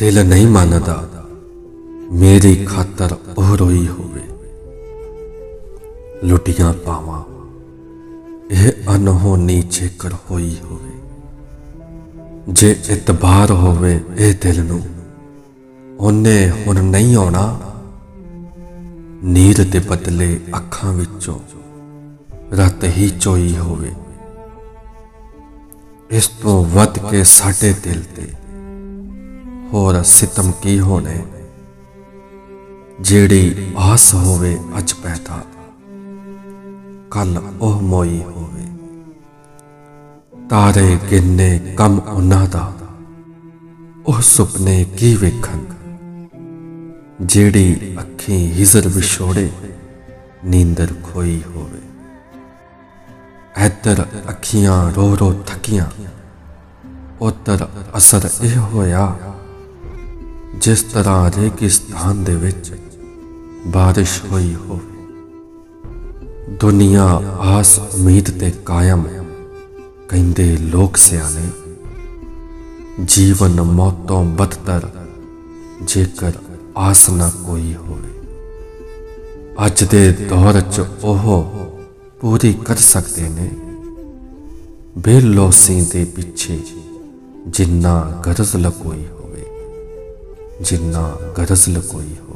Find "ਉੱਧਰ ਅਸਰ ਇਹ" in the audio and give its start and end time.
57.20-58.56